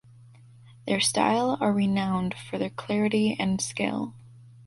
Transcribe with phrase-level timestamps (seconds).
[0.87, 4.15] Their style are renowned for their clarity and skill.